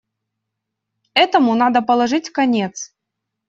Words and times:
Этому 1.13 1.53
надо 1.53 1.83
положить 1.83 2.31
конец. 2.31 2.95